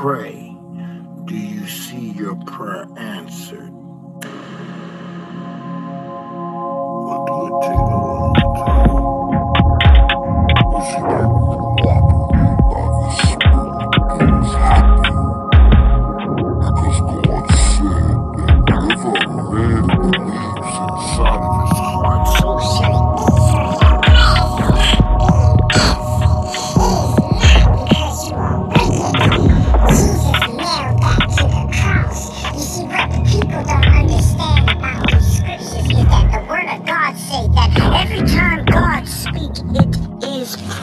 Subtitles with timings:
[0.00, 0.54] pray,
[1.24, 3.67] do you see your prayer answered?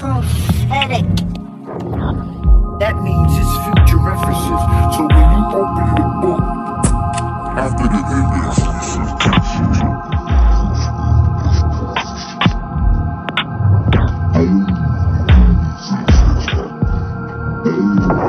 [0.05, 1.05] prophetic.
[2.79, 4.61] That means it's future references.
[4.93, 6.43] So when you open the book,
[7.57, 8.59] after the end of this,
[18.05, 18.24] this,